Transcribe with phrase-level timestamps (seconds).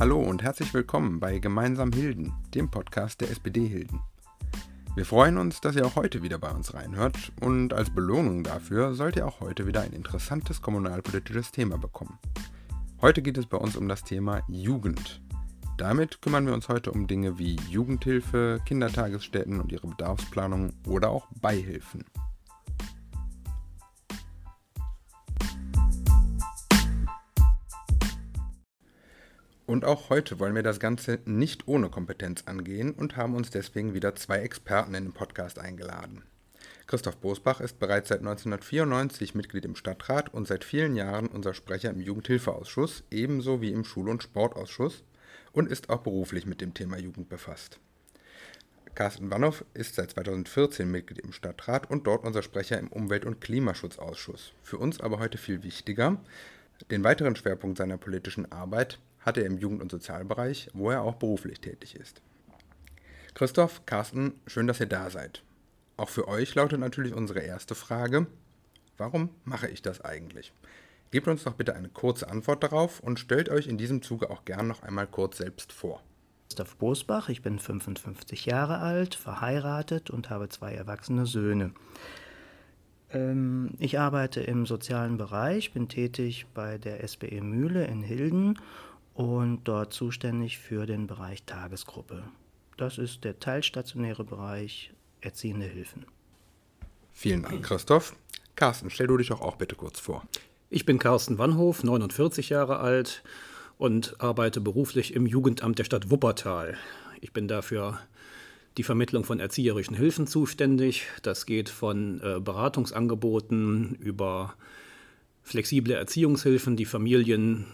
[0.00, 4.00] Hallo und herzlich willkommen bei Gemeinsam Hilden, dem Podcast der SPD Hilden.
[4.94, 8.94] Wir freuen uns, dass ihr auch heute wieder bei uns reinhört und als Belohnung dafür
[8.94, 12.18] sollt ihr auch heute wieder ein interessantes kommunalpolitisches Thema bekommen.
[13.02, 15.20] Heute geht es bei uns um das Thema Jugend.
[15.76, 21.26] Damit kümmern wir uns heute um Dinge wie Jugendhilfe, Kindertagesstätten und ihre Bedarfsplanung oder auch
[21.42, 22.06] Beihilfen.
[29.70, 33.94] Und auch heute wollen wir das Ganze nicht ohne Kompetenz angehen und haben uns deswegen
[33.94, 36.24] wieder zwei Experten in den Podcast eingeladen.
[36.88, 41.90] Christoph Bosbach ist bereits seit 1994 Mitglied im Stadtrat und seit vielen Jahren unser Sprecher
[41.90, 45.04] im Jugendhilfeausschuss, ebenso wie im Schul- und Sportausschuss
[45.52, 47.78] und ist auch beruflich mit dem Thema Jugend befasst.
[48.96, 53.40] Carsten Wannow ist seit 2014 Mitglied im Stadtrat und dort unser Sprecher im Umwelt- und
[53.40, 54.52] Klimaschutzausschuss.
[54.64, 56.20] Für uns aber heute viel wichtiger,
[56.90, 61.16] den weiteren Schwerpunkt seiner politischen Arbeit hat er im Jugend- und Sozialbereich, wo er auch
[61.16, 62.22] beruflich tätig ist.
[63.34, 65.42] Christoph, Carsten, schön, dass ihr da seid.
[65.96, 68.26] Auch für euch lautet natürlich unsere erste Frage,
[68.96, 70.52] warum mache ich das eigentlich?
[71.10, 74.44] Gebt uns doch bitte eine kurze Antwort darauf und stellt euch in diesem Zuge auch
[74.44, 76.02] gern noch einmal kurz selbst vor.
[76.48, 81.72] Christoph Bosbach, ich bin 55 Jahre alt, verheiratet und habe zwei erwachsene Söhne.
[83.12, 88.58] Ähm, ich arbeite im sozialen Bereich, bin tätig bei der SBE Mühle in Hilden
[89.14, 92.22] und dort zuständig für den Bereich Tagesgruppe.
[92.76, 96.06] Das ist der teilstationäre Bereich erziehende Hilfen.
[97.12, 98.16] Vielen Dank, Christoph.
[98.56, 100.26] Carsten, stell du dich auch, auch bitte kurz vor.
[100.70, 103.22] Ich bin Carsten Wannhof, 49 Jahre alt
[103.76, 106.76] und arbeite beruflich im Jugendamt der Stadt Wuppertal.
[107.20, 107.98] Ich bin dafür
[108.76, 111.06] die Vermittlung von erzieherischen Hilfen zuständig.
[111.22, 114.54] Das geht von äh, Beratungsangeboten über
[115.42, 117.66] flexible Erziehungshilfen, die Familien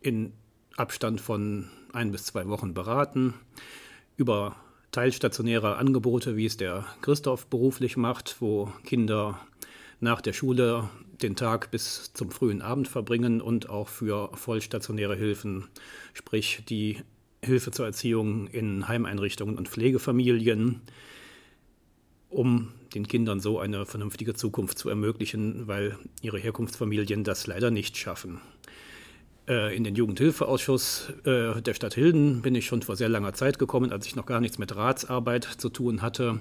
[0.00, 0.32] in
[0.76, 3.34] Abstand von ein bis zwei Wochen beraten,
[4.16, 4.56] über
[4.92, 9.40] teilstationäre Angebote, wie es der Christoph beruflich macht, wo Kinder
[10.00, 10.88] nach der Schule
[11.22, 15.68] den Tag bis zum frühen Abend verbringen und auch für vollstationäre Hilfen,
[16.14, 16.98] sprich die
[17.42, 20.80] Hilfe zur Erziehung in Heimeinrichtungen und Pflegefamilien,
[22.28, 27.96] um den Kindern so eine vernünftige Zukunft zu ermöglichen, weil ihre Herkunftsfamilien das leider nicht
[27.96, 28.40] schaffen.
[29.50, 33.58] Äh, in den Jugendhilfeausschuss äh, der Stadt Hilden bin ich schon vor sehr langer Zeit
[33.58, 36.38] gekommen, als ich noch gar nichts mit Ratsarbeit zu tun hatte,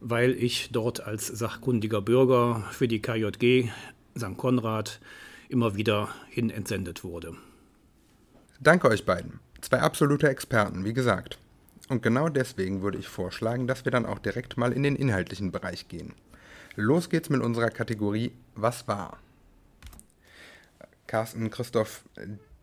[0.00, 3.70] weil ich dort als sachkundiger Bürger für die KJG
[4.18, 4.36] St.
[4.36, 5.00] Konrad
[5.48, 7.34] immer wieder hin entsendet wurde.
[8.60, 9.40] Danke euch beiden.
[9.62, 11.38] Zwei absolute Experten, wie gesagt.
[11.88, 15.52] Und genau deswegen würde ich vorschlagen, dass wir dann auch direkt mal in den inhaltlichen
[15.52, 16.12] Bereich gehen.
[16.74, 19.18] Los geht's mit unserer Kategorie Was war?
[21.06, 22.04] Carsten, Christoph,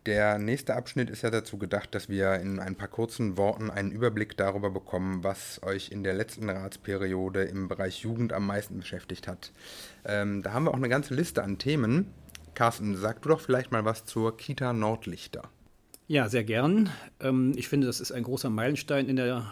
[0.06, 3.90] der nächste Abschnitt ist ja dazu gedacht, dass wir in ein paar kurzen Worten einen
[3.90, 9.26] Überblick darüber bekommen, was euch in der letzten Ratsperiode im Bereich Jugend am meisten beschäftigt
[9.26, 9.52] hat.
[10.04, 12.12] Ähm, da haben wir auch eine ganze Liste an Themen.
[12.54, 15.48] Carsten, sag du doch vielleicht mal was zur Kita Nordlichter.
[16.06, 16.90] Ja, sehr gern.
[17.20, 19.46] Ähm, ich finde, das ist ein großer Meilenstein in der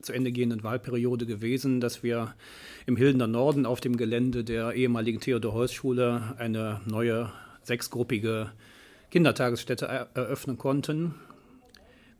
[0.00, 2.34] zu Ende gehenden Wahlperiode gewesen, dass wir
[2.86, 7.30] im Hildener Norden auf dem Gelände der ehemaligen Theodor-Heuss-Schule eine neue
[7.62, 8.52] sechsgruppige
[9.10, 11.14] Kindertagesstätte eröffnen konnten.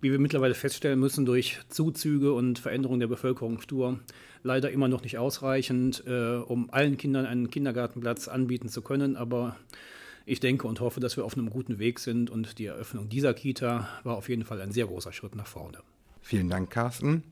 [0.00, 4.00] Wie wir mittlerweile feststellen müssen, durch Zuzüge und Veränderung der Bevölkerungsstruktur
[4.42, 9.16] leider immer noch nicht ausreichend, äh, um allen Kindern einen Kindergartenplatz anbieten zu können.
[9.16, 9.56] Aber
[10.26, 13.34] ich denke und hoffe, dass wir auf einem guten Weg sind und die Eröffnung dieser
[13.34, 15.78] Kita war auf jeden Fall ein sehr großer Schritt nach vorne.
[16.20, 17.22] Vielen Dank, Carsten.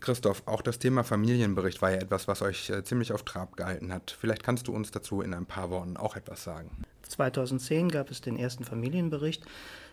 [0.00, 3.92] Christoph, auch das Thema Familienbericht war ja etwas, was euch äh, ziemlich auf Trab gehalten
[3.92, 4.16] hat.
[4.18, 6.70] Vielleicht kannst du uns dazu in ein paar Worten auch etwas sagen.
[7.08, 9.44] 2010 gab es den ersten Familienbericht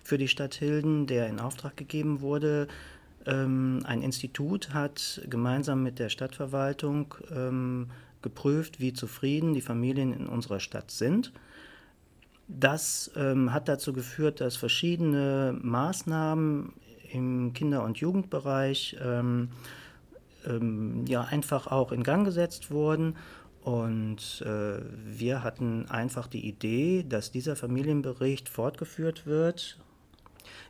[0.04, 2.68] für die Stadt Hilden, der in Auftrag gegeben wurde.
[3.26, 10.28] Ähm, ein Institut hat gemeinsam mit der Stadtverwaltung ähm, geprüft, wie zufrieden die Familien in
[10.28, 11.32] unserer Stadt sind.
[12.48, 16.74] Das ähm, hat dazu geführt, dass verschiedene Maßnahmen
[17.12, 19.50] im Kinder- und Jugendbereich ähm,
[20.48, 23.16] ähm, ja einfach auch in Gang gesetzt wurden
[23.64, 29.80] und äh, wir hatten einfach die Idee, dass dieser Familienbericht fortgeführt wird.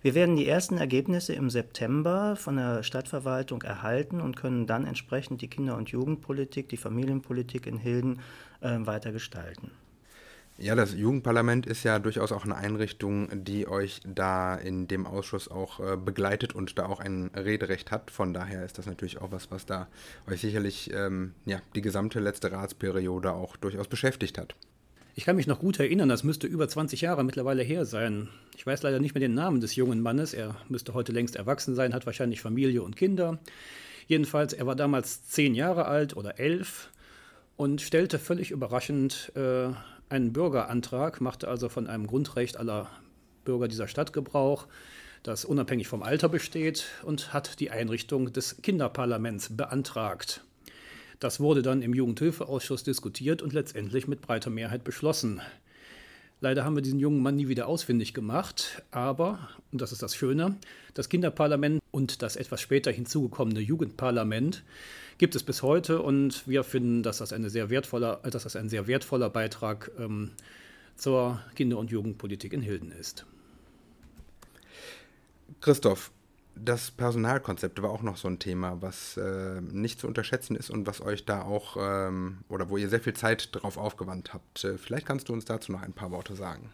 [0.04, 5.42] Wir werden die ersten Ergebnisse im September von der Stadtverwaltung erhalten und können dann entsprechend
[5.42, 8.20] die Kinder- und Jugendpolitik, die Familienpolitik in Hilden
[8.62, 9.72] äh, weiter gestalten.
[10.64, 15.52] Ja, das Jugendparlament ist ja durchaus auch eine Einrichtung, die euch da in dem Ausschuss
[15.52, 18.12] auch äh, begleitet und da auch ein Rederecht hat.
[18.12, 19.90] Von daher ist das natürlich auch was, was da
[20.26, 24.56] euch sicherlich ähm, ja, die gesamte letzte Ratsperiode auch durchaus beschäftigt hat.
[25.16, 28.30] Ich kann mich noch gut erinnern, das müsste über 20 Jahre mittlerweile her sein.
[28.56, 30.34] Ich weiß leider nicht mehr den Namen des jungen Mannes.
[30.34, 33.38] Er müsste heute längst erwachsen sein, hat wahrscheinlich Familie und Kinder.
[34.08, 36.90] Jedenfalls, er war damals zehn Jahre alt oder elf
[37.58, 39.74] und stellte völlig überraschend äh,
[40.14, 42.90] einen Bürgerantrag, machte also von einem Grundrecht aller
[43.46, 44.68] Bürger dieser Stadt Gebrauch,
[45.24, 50.44] das unabhängig vom Alter besteht, und hat die Einrichtung des Kinderparlaments beantragt.
[51.20, 55.42] Das wurde dann im Jugendhilfeausschuss diskutiert und letztendlich mit breiter Mehrheit beschlossen.
[56.44, 60.14] Leider haben wir diesen jungen Mann nie wieder ausfindig gemacht, aber, und das ist das
[60.14, 60.58] Schöne,
[60.94, 64.62] das Kinderparlament und das etwas später hinzugekommene Jugendparlament
[65.18, 68.68] gibt es bis heute und wir finden, dass das, eine sehr wertvoller, dass das ein
[68.68, 70.32] sehr wertvoller Beitrag ähm,
[70.98, 73.26] zur Kinder- und Jugendpolitik in Hilden ist.
[75.62, 76.12] Christoph,
[76.56, 80.88] das Personalkonzept war auch noch so ein Thema, was äh, nicht zu unterschätzen ist und
[80.88, 84.64] was euch da auch ähm, oder wo ihr sehr viel Zeit drauf aufgewandt habt.
[84.64, 86.70] Äh, vielleicht kannst du uns dazu noch ein paar Worte sagen.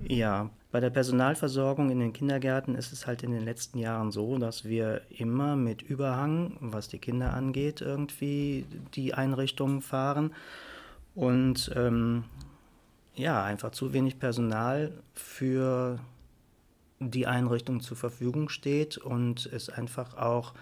[0.00, 4.38] Ja, bei der Personalversorgung in den Kindergärten ist es halt in den letzten Jahren so,
[4.38, 10.32] dass wir immer mit Überhang, was die Kinder angeht, irgendwie die Einrichtungen fahren
[11.14, 12.24] und ähm,
[13.14, 15.98] ja, einfach zu wenig Personal für
[17.00, 20.54] die Einrichtung zur Verfügung steht und es einfach auch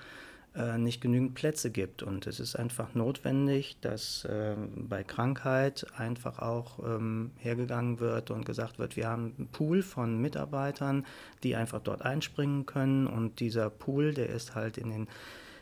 [0.57, 2.03] äh, nicht genügend Plätze gibt.
[2.03, 8.47] Und es ist einfach notwendig, dass äh, bei Krankheit einfach auch ähm, hergegangen wird und
[8.47, 11.05] gesagt wird, wir haben einen Pool von Mitarbeitern,
[11.43, 13.07] die einfach dort einspringen können.
[13.07, 15.09] Und dieser Pool, der ist halt in den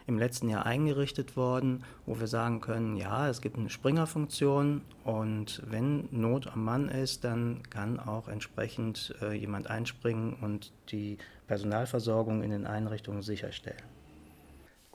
[0.07, 5.63] im letzten Jahr eingerichtet worden, wo wir sagen können, ja, es gibt eine Springerfunktion und
[5.67, 12.43] wenn Not am Mann ist, dann kann auch entsprechend äh, jemand einspringen und die Personalversorgung
[12.43, 13.83] in den Einrichtungen sicherstellen.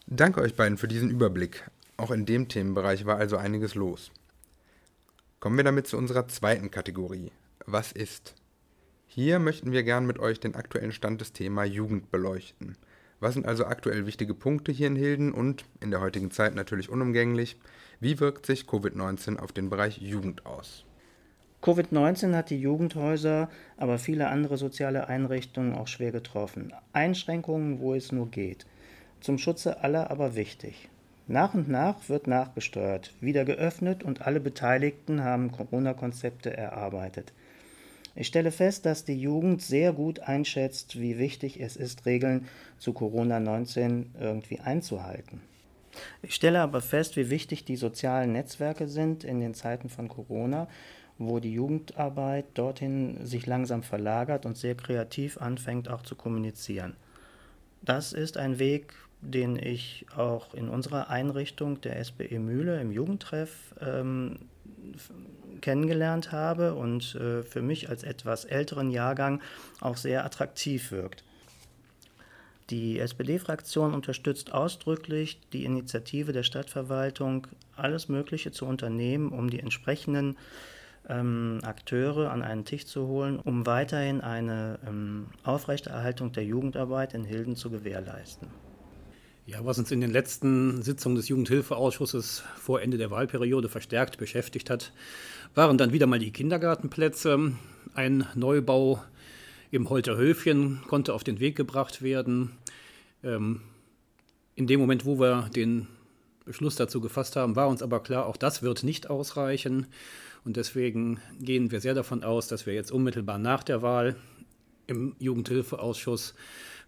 [0.06, 1.69] Danke euch beiden für diesen Überblick.
[1.97, 4.11] Auch in dem Themenbereich war also einiges los.
[5.39, 7.31] Kommen wir damit zu unserer zweiten Kategorie.
[7.65, 8.35] Was ist?
[9.07, 12.77] Hier möchten wir gern mit euch den aktuellen Stand des Thema Jugend beleuchten–
[13.19, 16.89] was sind also aktuell wichtige Punkte hier in Hilden und in der heutigen Zeit natürlich
[16.89, 17.57] unumgänglich?
[18.00, 20.86] Wie wirkt sich Covid-19 auf den Bereich Jugend aus?
[21.62, 26.71] Covid-19 hat die Jugendhäuser, aber viele andere soziale Einrichtungen auch schwer getroffen.
[26.94, 28.66] Einschränkungen, wo es nur geht.
[29.19, 30.88] Zum Schutze aller aber wichtig.
[31.27, 37.33] Nach und nach wird nachgesteuert, wieder geöffnet und alle Beteiligten haben Corona-Konzepte erarbeitet.
[38.19, 42.92] Ich stelle fest, dass die Jugend sehr gut einschätzt, wie wichtig es ist, Regeln zu
[42.92, 45.39] Corona-19 irgendwie einzuhalten.
[46.21, 50.68] Ich stelle aber fest, wie wichtig die sozialen Netzwerke sind in den Zeiten von Corona,
[51.18, 56.98] wo die Jugendarbeit dorthin sich langsam verlagert und sehr kreativ anfängt auch zu kommunizieren.
[57.83, 63.74] Das ist ein Weg, den ich auch in unserer Einrichtung der SBE Mühle im Jugendtreff
[63.80, 64.39] ähm,
[65.61, 69.41] kennengelernt habe und äh, für mich als etwas älteren Jahrgang
[69.81, 71.23] auch sehr attraktiv wirkt.
[72.69, 80.37] Die SPD-Fraktion unterstützt ausdrücklich die Initiative der Stadtverwaltung, alles Mögliche zu unternehmen, um die entsprechenden
[81.07, 87.23] ähm, Akteure an einen Tisch zu holen, um weiterhin eine ähm, Aufrechterhaltung der Jugendarbeit in
[87.23, 88.47] Hilden zu gewährleisten.
[89.49, 94.69] Ja, was uns in den letzten Sitzungen des Jugendhilfeausschusses vor Ende der Wahlperiode verstärkt beschäftigt
[94.69, 94.93] hat,
[95.55, 97.53] waren dann wieder mal die Kindergartenplätze.
[97.95, 99.03] Ein Neubau
[99.71, 102.51] im Holterhöfchen konnte auf den Weg gebracht werden.
[103.23, 103.61] Ähm,
[104.53, 105.87] in dem Moment, wo wir den
[106.45, 109.87] Beschluss dazu gefasst haben, war uns aber klar, auch das wird nicht ausreichen.
[110.45, 114.15] Und deswegen gehen wir sehr davon aus, dass wir jetzt unmittelbar nach der Wahl
[114.85, 116.35] im Jugendhilfeausschuss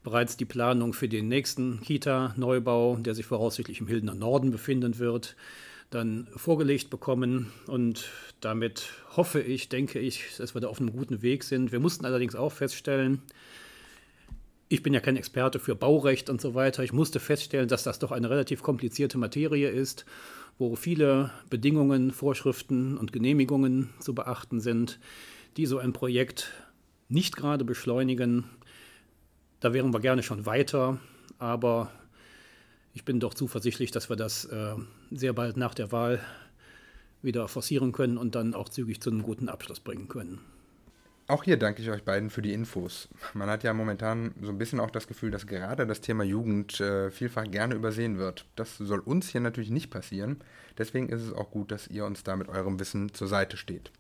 [0.03, 5.35] bereits die Planung für den nächsten Kita-Neubau, der sich voraussichtlich im Hildener Norden befinden wird,
[5.89, 7.51] dann vorgelegt bekommen.
[7.67, 11.71] Und damit hoffe ich, denke ich, dass wir da auf einem guten Weg sind.
[11.71, 13.21] Wir mussten allerdings auch feststellen,
[14.71, 16.81] ich bin ja kein Experte für Baurecht und so weiter.
[16.81, 20.05] Ich musste feststellen, dass das doch eine relativ komplizierte Materie ist,
[20.57, 24.97] wo viele Bedingungen, Vorschriften und Genehmigungen zu beachten sind,
[25.57, 26.53] die so ein Projekt
[27.09, 28.45] nicht gerade beschleunigen.
[29.61, 30.99] Da wären wir gerne schon weiter,
[31.37, 31.91] aber
[32.93, 34.73] ich bin doch zuversichtlich, dass wir das äh,
[35.11, 36.19] sehr bald nach der Wahl
[37.21, 40.39] wieder forcieren können und dann auch zügig zu einem guten Abschluss bringen können.
[41.27, 43.07] Auch hier danke ich euch beiden für die Infos.
[43.35, 46.81] Man hat ja momentan so ein bisschen auch das Gefühl, dass gerade das Thema Jugend
[46.81, 48.45] äh, vielfach gerne übersehen wird.
[48.55, 50.39] Das soll uns hier natürlich nicht passieren.
[50.77, 53.91] Deswegen ist es auch gut, dass ihr uns da mit eurem Wissen zur Seite steht.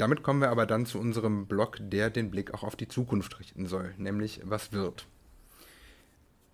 [0.00, 3.38] Damit kommen wir aber dann zu unserem Blog, der den Blick auch auf die Zukunft
[3.38, 5.06] richten soll, nämlich was wird.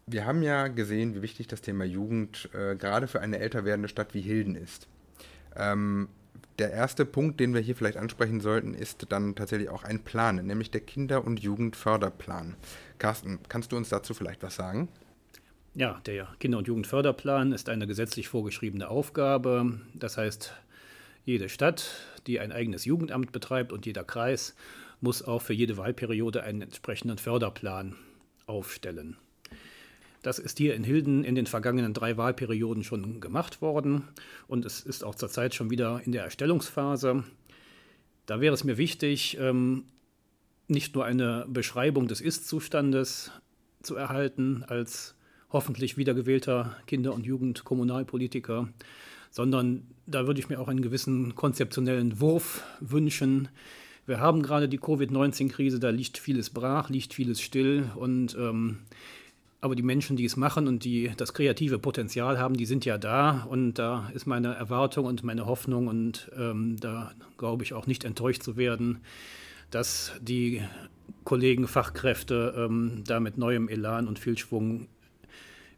[0.07, 3.89] Wir haben ja gesehen, wie wichtig das Thema Jugend äh, gerade für eine älter werdende
[3.89, 4.89] Stadt wie Hilden ist.
[5.55, 6.09] Ähm,
[6.59, 10.45] der erste Punkt, den wir hier vielleicht ansprechen sollten, ist dann tatsächlich auch ein Plan,
[10.45, 12.57] nämlich der Kinder- und Jugendförderplan.
[12.99, 14.89] Carsten, kannst du uns dazu vielleicht was sagen?
[15.75, 19.79] Ja, der Kinder- und Jugendförderplan ist eine gesetzlich vorgeschriebene Aufgabe.
[19.95, 20.53] Das heißt,
[21.25, 24.55] jede Stadt, die ein eigenes Jugendamt betreibt und jeder Kreis
[25.01, 27.97] muss auch für jede Wahlperiode einen entsprechenden Förderplan
[28.47, 29.17] aufstellen.
[30.23, 34.03] Das ist hier in Hilden in den vergangenen drei Wahlperioden schon gemacht worden
[34.49, 37.23] und es ist auch zurzeit schon wieder in der Erstellungsphase.
[38.27, 39.85] Da wäre es mir wichtig, ähm,
[40.69, 43.31] nicht nur eine Beschreibung des Ist-Zustandes
[43.83, 45.15] zu erhalten als
[45.51, 48.69] hoffentlich wiedergewählter Kinder- und Jugendkommunalpolitiker,
[49.31, 53.49] sondern da würde ich mir auch einen gewissen konzeptionellen Wurf wünschen.
[54.07, 58.79] Wir haben gerade die Covid-19-Krise, da liegt vieles brach, liegt vieles still und ähm,
[59.61, 62.99] aber die Menschen, die es machen und die das kreative Potenzial haben, die sind ja
[62.99, 63.47] da.
[63.51, 68.05] Und da ist meine Erwartung und meine Hoffnung und ähm, da glaube ich auch nicht
[68.05, 69.01] enttäuscht zu werden,
[69.71, 70.63] dass die
[71.25, 74.87] Kollegen, Fachkräfte ähm, da mit neuem Elan und viel Schwung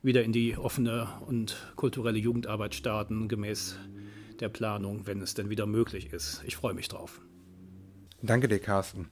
[0.02, 3.78] wieder in die offene und kulturelle Jugendarbeit starten, gemäß
[4.40, 6.43] der Planung, wenn es denn wieder möglich ist.
[6.47, 7.21] Ich freue mich drauf.
[8.23, 9.09] Danke dir, Carsten.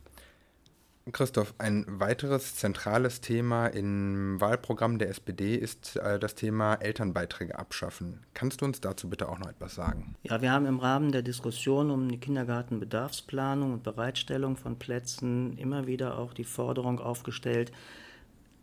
[1.13, 8.27] Christoph, ein weiteres zentrales Thema im Wahlprogramm der SPD ist äh, das Thema Elternbeiträge abschaffen.
[8.35, 10.17] Kannst du uns dazu bitte auch noch etwas sagen?
[10.25, 15.87] Ja, wir haben im Rahmen der Diskussion um die Kindergartenbedarfsplanung und Bereitstellung von Plätzen immer
[15.87, 17.71] wieder auch die Forderung aufgestellt,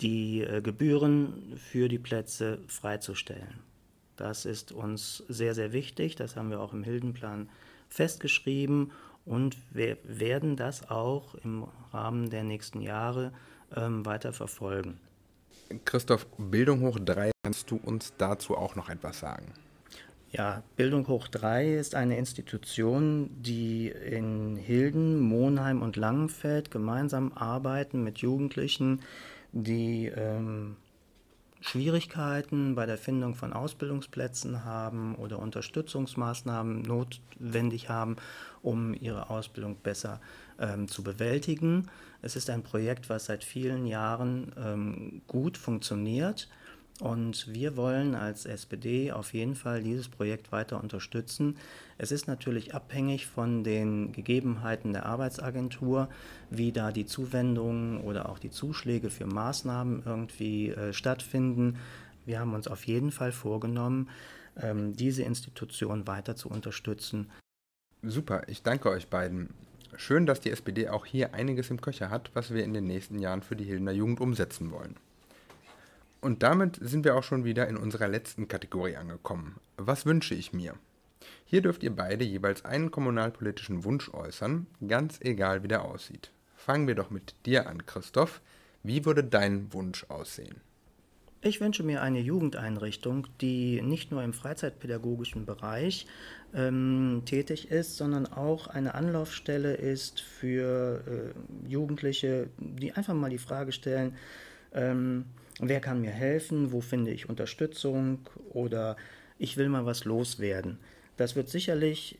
[0.03, 3.61] die äh, Gebühren für die Plätze freizustellen.
[4.15, 6.15] Das ist uns sehr, sehr wichtig.
[6.15, 7.49] Das haben wir auch im Hildenplan
[7.89, 8.91] festgeschrieben
[9.25, 13.31] und wir werden das auch im Rahmen der nächsten Jahre
[13.75, 14.99] ähm, weiter verfolgen.
[15.85, 19.53] Christoph, Bildung hoch 3, kannst du uns dazu auch noch etwas sagen?
[20.31, 28.03] Ja, Bildung hoch 3 ist eine Institution, die in Hilden, Monheim und Langenfeld gemeinsam arbeiten
[28.03, 29.01] mit Jugendlichen,
[29.53, 30.75] die ähm,
[31.61, 38.17] Schwierigkeiten bei der Findung von Ausbildungsplätzen haben oder Unterstützungsmaßnahmen notwendig haben,
[38.61, 40.19] um ihre Ausbildung besser
[40.59, 41.89] ähm, zu bewältigen.
[42.21, 46.49] Es ist ein Projekt, was seit vielen Jahren ähm, gut funktioniert
[46.99, 51.57] und wir wollen als SPD auf jeden Fall dieses Projekt weiter unterstützen.
[51.97, 56.07] Es ist natürlich abhängig von den Gegebenheiten der Arbeitsagentur,
[56.49, 61.77] wie da die Zuwendungen oder auch die Zuschläge für Maßnahmen irgendwie äh, stattfinden.
[62.25, 64.09] Wir haben uns auf jeden Fall vorgenommen,
[64.61, 67.29] ähm, diese Institution weiter zu unterstützen.
[68.03, 69.49] Super, ich danke euch beiden.
[69.97, 73.19] Schön, dass die SPD auch hier einiges im Köcher hat, was wir in den nächsten
[73.19, 74.95] Jahren für die Hildener Jugend umsetzen wollen.
[76.23, 79.57] Und damit sind wir auch schon wieder in unserer letzten Kategorie angekommen.
[79.75, 80.75] Was wünsche ich mir?
[81.43, 86.31] Hier dürft ihr beide jeweils einen kommunalpolitischen Wunsch äußern, ganz egal wie der aussieht.
[86.55, 88.39] Fangen wir doch mit dir an, Christoph.
[88.83, 90.61] Wie würde dein Wunsch aussehen?
[91.41, 96.07] Ich wünsche mir eine Jugendeinrichtung, die nicht nur im freizeitpädagogischen Bereich
[96.53, 103.39] ähm, tätig ist, sondern auch eine Anlaufstelle ist für äh, Jugendliche, die einfach mal die
[103.39, 104.15] Frage stellen,
[104.73, 105.25] ähm,
[105.59, 108.19] wer kann mir helfen, wo finde ich Unterstützung
[108.49, 108.95] oder
[109.37, 110.79] ich will mal was loswerden.
[111.17, 112.19] Das wird sicherlich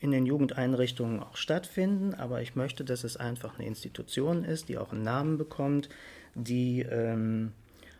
[0.00, 4.78] in den Jugendeinrichtungen auch stattfinden, aber ich möchte, dass es einfach eine Institution ist, die
[4.78, 5.88] auch einen Namen bekommt,
[6.34, 7.52] die ähm,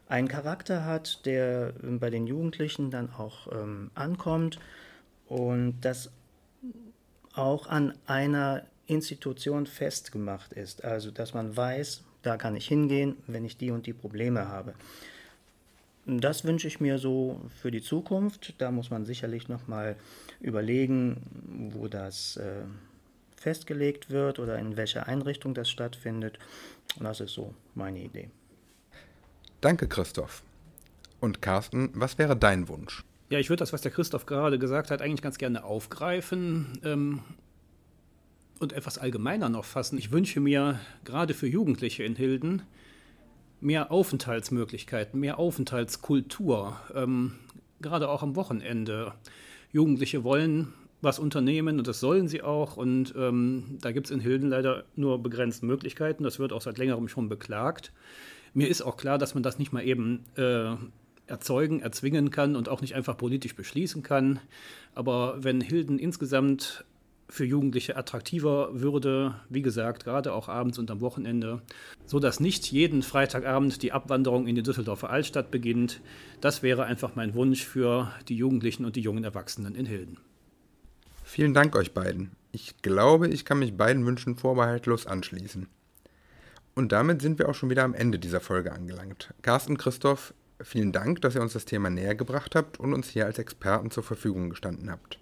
[0.06, 4.58] einen Charakter hat, der bei den Jugendlichen dann auch ähm, ankommt
[5.26, 6.10] und das
[7.34, 10.84] auch an einer Institution festgemacht ist.
[10.84, 14.74] Also dass man weiß, da kann ich hingehen, wenn ich die und die Probleme habe.
[16.06, 18.54] Das wünsche ich mir so für die Zukunft.
[18.58, 19.96] Da muss man sicherlich nochmal
[20.40, 22.64] überlegen, wo das äh,
[23.36, 26.38] festgelegt wird oder in welcher Einrichtung das stattfindet.
[26.98, 28.30] Und das ist so meine Idee.
[29.60, 30.42] Danke, Christoph.
[31.20, 33.02] Und Carsten, was wäre dein Wunsch?
[33.30, 36.78] Ja, ich würde das, was der Christoph gerade gesagt hat, eigentlich ganz gerne aufgreifen.
[36.84, 37.20] Ähm,
[38.58, 39.98] und etwas allgemeiner noch fassen.
[39.98, 42.62] Ich wünsche mir gerade für Jugendliche in Hilden
[43.60, 47.32] mehr Aufenthaltsmöglichkeiten, mehr Aufenthaltskultur, ähm,
[47.80, 49.14] gerade auch am Wochenende.
[49.72, 52.76] Jugendliche wollen was unternehmen und das sollen sie auch.
[52.76, 56.24] Und ähm, da gibt es in Hilden leider nur begrenzte Möglichkeiten.
[56.24, 57.92] Das wird auch seit längerem schon beklagt.
[58.54, 60.76] Mir ist auch klar, dass man das nicht mal eben äh,
[61.26, 64.40] erzeugen, erzwingen kann und auch nicht einfach politisch beschließen kann.
[64.94, 66.84] Aber wenn Hilden insgesamt
[67.34, 71.62] für Jugendliche attraktiver würde, wie gesagt, gerade auch abends und am Wochenende,
[72.06, 76.00] so dass nicht jeden Freitagabend die Abwanderung in die Düsseldorfer Altstadt beginnt.
[76.40, 80.18] Das wäre einfach mein Wunsch für die Jugendlichen und die jungen Erwachsenen in Hilden.
[81.24, 82.30] Vielen Dank euch beiden.
[82.52, 85.66] Ich glaube, ich kann mich beiden Wünschen vorbehaltlos anschließen.
[86.76, 89.34] Und damit sind wir auch schon wieder am Ende dieser Folge angelangt.
[89.42, 93.26] Carsten, Christoph, vielen Dank, dass ihr uns das Thema näher gebracht habt und uns hier
[93.26, 95.18] als Experten zur Verfügung gestanden habt.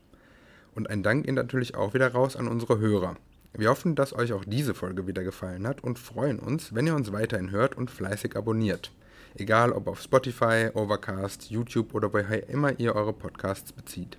[0.75, 3.17] Und ein Dank geht natürlich auch wieder raus an unsere Hörer.
[3.55, 6.95] Wir hoffen, dass euch auch diese Folge wieder gefallen hat und freuen uns, wenn ihr
[6.95, 8.91] uns weiterhin hört und fleißig abonniert.
[9.35, 14.17] Egal ob auf Spotify, Overcast, YouTube oder woher immer ihr eure Podcasts bezieht.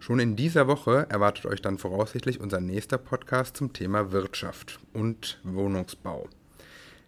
[0.00, 5.40] Schon in dieser Woche erwartet euch dann voraussichtlich unser nächster Podcast zum Thema Wirtschaft und
[5.42, 6.28] Wohnungsbau.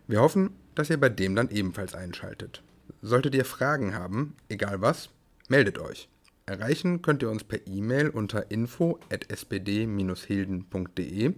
[0.07, 2.63] Wir hoffen, dass ihr bei dem dann ebenfalls einschaltet.
[3.03, 5.11] Solltet ihr Fragen haben, egal was,
[5.49, 6.09] meldet euch.
[6.47, 11.35] Erreichen könnt ihr uns per E-Mail unter info@spd-hilden.de,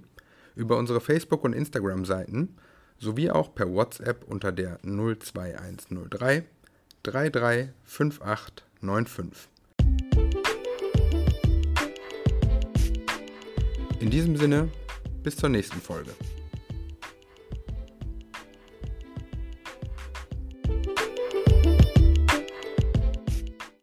[0.55, 2.57] über unsere Facebook- und Instagram-Seiten
[2.99, 6.45] sowie auch per WhatsApp unter der 02103
[7.03, 9.49] 335895.
[14.01, 14.69] In diesem Sinne,
[15.23, 16.11] bis zur nächsten Folge.